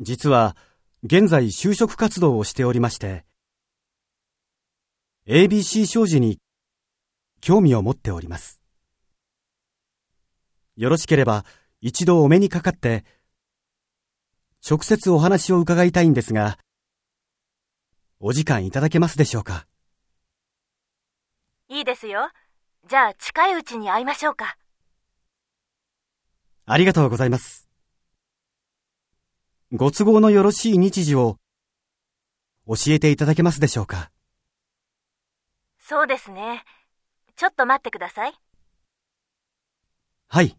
[0.00, 0.56] 実は、
[1.02, 3.24] 現在就職活動をしておりまして、
[5.26, 6.38] ABC 商事に
[7.40, 8.60] 興味を持っております。
[10.76, 11.44] よろしければ
[11.80, 13.04] 一度お目にかかって、
[14.68, 16.58] 直接お話を伺いたいんですが、
[18.20, 19.66] お時間いただけますでしょうか？
[21.68, 22.30] いいですよ。
[22.88, 24.56] じゃあ近いうちに会いましょうか。
[26.66, 27.65] ありがとうございます。
[29.76, 31.36] ご都合のよろしい日時を
[32.66, 34.10] 教えていただけますでしょうか？
[35.78, 36.64] そうですね。
[37.36, 38.34] ちょっと待ってください。
[40.28, 40.56] はい。